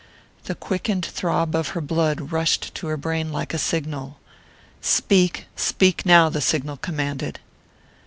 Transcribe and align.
The 0.45 0.55
quickened 0.55 1.05
throb 1.05 1.53
of 1.53 1.67
her 1.77 1.79
blood 1.79 2.31
rushed 2.31 2.73
to 2.73 2.87
her 2.87 2.97
brain 2.97 3.31
like 3.31 3.53
a 3.53 3.59
signal. 3.59 4.17
"Speak 4.81 5.45
speak 5.55 6.07
now!" 6.07 6.27
the 6.27 6.41
signal 6.41 6.77
commanded. 6.77 7.39